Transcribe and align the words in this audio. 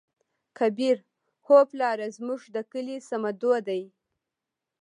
کبير: 0.57 0.97
هو 1.45 1.57
پلاره 1.69 2.07
زموږ 2.17 2.41
د 2.55 2.57
کلي 2.71 2.97
صمدو 3.09 3.51
دى. 3.67 3.81